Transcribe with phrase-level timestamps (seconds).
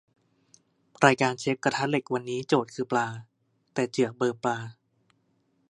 [1.05, 3.07] รายการเชฟกระทะเหล็กวันนี้โจทย์คือปลา
[3.73, 4.57] แต่เจือกเบลอปลา